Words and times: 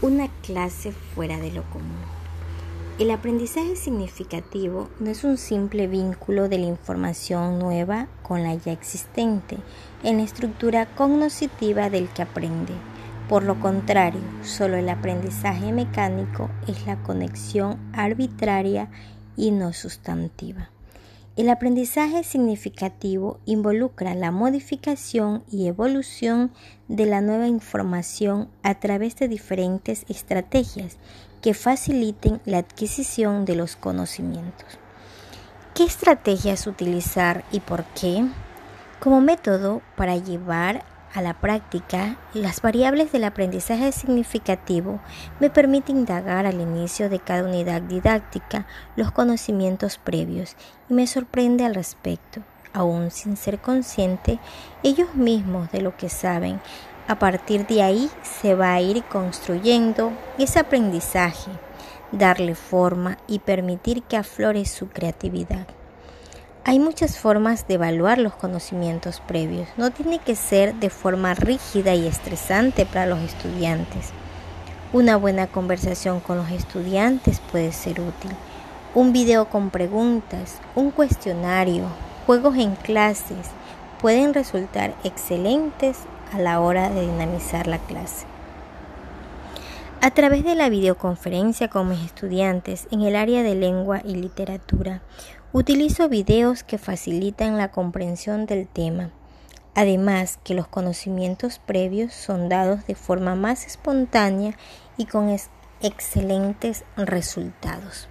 Una 0.00 0.28
clase 0.42 0.92
fuera 0.92 1.38
de 1.38 1.50
lo 1.50 1.64
común. 1.70 1.98
El 3.00 3.10
aprendizaje 3.10 3.74
significativo 3.74 4.88
no 5.00 5.10
es 5.10 5.24
un 5.24 5.36
simple 5.36 5.88
vínculo 5.88 6.48
de 6.48 6.58
la 6.58 6.66
información 6.66 7.58
nueva 7.58 8.06
con 8.22 8.44
la 8.44 8.54
ya 8.54 8.70
existente 8.70 9.58
en 10.04 10.18
la 10.18 10.22
estructura 10.22 10.86
cognoscitiva 10.94 11.90
del 11.90 12.08
que 12.10 12.22
aprende. 12.22 12.74
Por 13.28 13.42
lo 13.42 13.58
contrario, 13.58 14.22
solo 14.44 14.76
el 14.76 14.88
aprendizaje 14.88 15.72
mecánico 15.72 16.48
es 16.68 16.86
la 16.86 17.02
conexión 17.02 17.76
arbitraria 17.92 18.90
y 19.36 19.50
no 19.50 19.72
sustantiva. 19.72 20.70
El 21.38 21.50
aprendizaje 21.50 22.24
significativo 22.24 23.38
involucra 23.46 24.16
la 24.16 24.32
modificación 24.32 25.44
y 25.48 25.68
evolución 25.68 26.50
de 26.88 27.06
la 27.06 27.20
nueva 27.20 27.46
información 27.46 28.48
a 28.64 28.74
través 28.80 29.14
de 29.14 29.28
diferentes 29.28 30.04
estrategias 30.08 30.96
que 31.40 31.54
faciliten 31.54 32.40
la 32.44 32.58
adquisición 32.58 33.44
de 33.44 33.54
los 33.54 33.76
conocimientos. 33.76 34.66
¿Qué 35.76 35.84
estrategias 35.84 36.66
utilizar 36.66 37.44
y 37.52 37.60
por 37.60 37.84
qué? 37.94 38.26
Como 38.98 39.20
método 39.20 39.80
para 39.96 40.16
llevar 40.16 40.84
a 41.14 41.22
la 41.22 41.34
práctica, 41.34 42.16
las 42.34 42.60
variables 42.60 43.12
del 43.12 43.24
aprendizaje 43.24 43.92
significativo 43.92 45.00
me 45.40 45.50
permiten 45.50 45.98
indagar 45.98 46.46
al 46.46 46.60
inicio 46.60 47.08
de 47.08 47.18
cada 47.18 47.44
unidad 47.44 47.82
didáctica 47.82 48.66
los 48.96 49.10
conocimientos 49.12 49.98
previos 49.98 50.56
y 50.88 50.94
me 50.94 51.06
sorprende 51.06 51.64
al 51.64 51.74
respecto, 51.74 52.42
aún 52.72 53.10
sin 53.10 53.36
ser 53.36 53.58
consciente 53.58 54.38
ellos 54.82 55.14
mismos 55.14 55.70
de 55.72 55.80
lo 55.80 55.96
que 55.96 56.08
saben. 56.08 56.60
A 57.06 57.18
partir 57.18 57.66
de 57.66 57.82
ahí 57.82 58.10
se 58.22 58.54
va 58.54 58.74
a 58.74 58.80
ir 58.80 59.02
construyendo 59.04 60.12
ese 60.36 60.58
aprendizaje, 60.58 61.50
darle 62.12 62.54
forma 62.54 63.16
y 63.26 63.38
permitir 63.38 64.02
que 64.02 64.18
aflore 64.18 64.66
su 64.66 64.88
creatividad. 64.88 65.66
Hay 66.68 66.80
muchas 66.80 67.18
formas 67.18 67.66
de 67.66 67.76
evaluar 67.76 68.18
los 68.18 68.34
conocimientos 68.34 69.22
previos. 69.26 69.66
No 69.78 69.90
tiene 69.90 70.18
que 70.18 70.36
ser 70.36 70.74
de 70.74 70.90
forma 70.90 71.32
rígida 71.32 71.94
y 71.94 72.06
estresante 72.06 72.84
para 72.84 73.06
los 73.06 73.20
estudiantes. 73.20 74.10
Una 74.92 75.16
buena 75.16 75.46
conversación 75.46 76.20
con 76.20 76.36
los 76.36 76.50
estudiantes 76.50 77.40
puede 77.40 77.72
ser 77.72 78.02
útil. 78.02 78.32
Un 78.94 79.14
video 79.14 79.48
con 79.48 79.70
preguntas, 79.70 80.58
un 80.74 80.90
cuestionario, 80.90 81.84
juegos 82.26 82.58
en 82.58 82.74
clases 82.74 83.48
pueden 84.02 84.34
resultar 84.34 84.94
excelentes 85.04 86.00
a 86.34 86.38
la 86.38 86.60
hora 86.60 86.90
de 86.90 87.00
dinamizar 87.00 87.66
la 87.66 87.78
clase. 87.78 88.26
A 90.00 90.12
través 90.12 90.44
de 90.44 90.54
la 90.54 90.68
videoconferencia 90.68 91.68
con 91.68 91.88
mis 91.88 92.04
estudiantes 92.04 92.86
en 92.90 93.02
el 93.02 93.16
área 93.16 93.42
de 93.42 93.54
lengua 93.54 94.00
y 94.04 94.14
literatura, 94.14 95.02
Utilizo 95.50 96.10
videos 96.10 96.62
que 96.62 96.76
facilitan 96.76 97.56
la 97.56 97.70
comprensión 97.70 98.44
del 98.44 98.68
tema, 98.68 99.08
además 99.74 100.38
que 100.44 100.52
los 100.52 100.68
conocimientos 100.68 101.58
previos 101.58 102.12
son 102.12 102.50
dados 102.50 102.86
de 102.86 102.94
forma 102.94 103.34
más 103.34 103.66
espontánea 103.66 104.58
y 104.98 105.06
con 105.06 105.34
excelentes 105.80 106.84
resultados. 106.98 108.08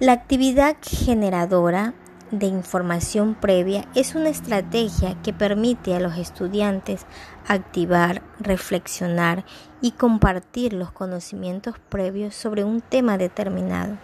La 0.00 0.12
actividad 0.12 0.76
generadora 0.80 1.92
de 2.32 2.46
información 2.46 3.34
previa 3.34 3.86
es 3.94 4.14
una 4.14 4.30
estrategia 4.30 5.20
que 5.22 5.34
permite 5.34 5.94
a 5.94 6.00
los 6.00 6.16
estudiantes 6.16 7.06
activar, 7.46 8.22
reflexionar 8.40 9.44
y 9.82 9.92
compartir 9.92 10.72
los 10.72 10.90
conocimientos 10.90 11.76
previos 11.90 12.34
sobre 12.34 12.64
un 12.64 12.80
tema 12.80 13.18
determinado 13.18 13.98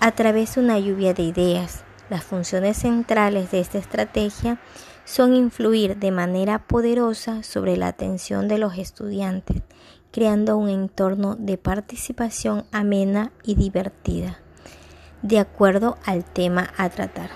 a 0.00 0.12
través 0.12 0.54
de 0.54 0.60
una 0.60 0.78
lluvia 0.78 1.14
de 1.14 1.22
ideas. 1.22 1.82
Las 2.10 2.24
funciones 2.24 2.76
centrales 2.76 3.50
de 3.50 3.60
esta 3.60 3.78
estrategia 3.78 4.58
son 5.04 5.34
influir 5.34 5.96
de 5.96 6.10
manera 6.10 6.58
poderosa 6.58 7.42
sobre 7.42 7.78
la 7.78 7.88
atención 7.88 8.48
de 8.48 8.58
los 8.58 8.76
estudiantes, 8.76 9.62
creando 10.12 10.58
un 10.58 10.68
entorno 10.68 11.36
de 11.36 11.56
participación 11.56 12.64
amena 12.70 13.32
y 13.44 13.54
divertida, 13.54 14.40
de 15.22 15.38
acuerdo 15.38 15.96
al 16.04 16.24
tema 16.24 16.70
a 16.76 16.90
tratar. 16.90 17.30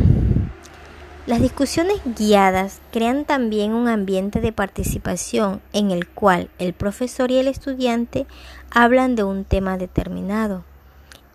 Las 1.26 1.40
discusiones 1.40 2.00
guiadas 2.16 2.80
crean 2.92 3.24
también 3.24 3.74
un 3.74 3.88
ambiente 3.88 4.40
de 4.40 4.52
participación 4.52 5.60
en 5.72 5.90
el 5.90 6.06
cual 6.06 6.48
el 6.58 6.72
profesor 6.72 7.30
y 7.30 7.38
el 7.38 7.48
estudiante 7.48 8.26
hablan 8.70 9.16
de 9.16 9.24
un 9.24 9.44
tema 9.44 9.76
determinado 9.76 10.64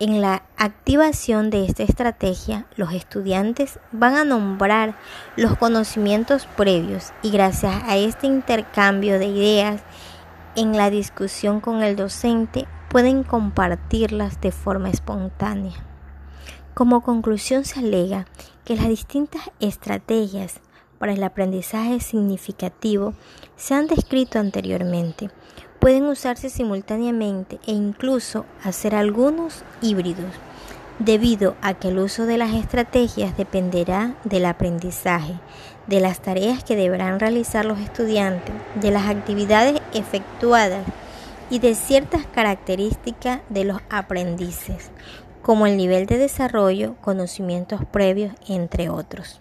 en 0.02 0.20
la 0.20 0.42
activación 0.56 1.50
de 1.50 1.64
esta 1.64 1.84
estrategia, 1.84 2.66
los 2.74 2.92
estudiantes 2.92 3.78
van 3.92 4.16
a 4.16 4.24
nombrar 4.24 4.96
los 5.36 5.56
conocimientos 5.56 6.48
previos 6.56 7.12
y 7.22 7.30
gracias 7.30 7.84
a 7.86 7.96
este 7.96 8.26
intercambio 8.26 9.20
de 9.20 9.26
ideas 9.26 9.80
en 10.56 10.76
la 10.76 10.90
discusión 10.90 11.60
con 11.60 11.84
el 11.84 11.94
docente 11.94 12.66
pueden 12.88 13.22
compartirlas 13.22 14.40
de 14.40 14.50
forma 14.50 14.90
espontánea. 14.90 15.91
Como 16.74 17.02
conclusión 17.02 17.66
se 17.66 17.80
alega 17.80 18.26
que 18.64 18.76
las 18.76 18.88
distintas 18.88 19.42
estrategias 19.60 20.60
para 20.98 21.12
el 21.12 21.22
aprendizaje 21.22 22.00
significativo 22.00 23.12
se 23.56 23.74
han 23.74 23.88
descrito 23.88 24.38
anteriormente, 24.38 25.30
pueden 25.80 26.04
usarse 26.04 26.48
simultáneamente 26.48 27.58
e 27.66 27.72
incluso 27.72 28.46
hacer 28.62 28.94
algunos 28.94 29.64
híbridos, 29.82 30.32
debido 30.98 31.56
a 31.60 31.74
que 31.74 31.88
el 31.88 31.98
uso 31.98 32.24
de 32.24 32.38
las 32.38 32.54
estrategias 32.54 33.36
dependerá 33.36 34.14
del 34.24 34.46
aprendizaje, 34.46 35.34
de 35.88 36.00
las 36.00 36.22
tareas 36.22 36.64
que 36.64 36.76
deberán 36.76 37.20
realizar 37.20 37.64
los 37.64 37.80
estudiantes, 37.80 38.54
de 38.80 38.92
las 38.92 39.08
actividades 39.08 39.82
efectuadas 39.92 40.86
y 41.50 41.58
de 41.58 41.74
ciertas 41.74 42.24
características 42.26 43.40
de 43.50 43.64
los 43.64 43.80
aprendices, 43.90 44.90
como 45.42 45.66
el 45.66 45.76
nivel 45.76 46.06
de 46.06 46.18
desarrollo, 46.18 46.94
conocimientos 47.00 47.84
previos, 47.84 48.32
entre 48.48 48.88
otros. 48.88 49.40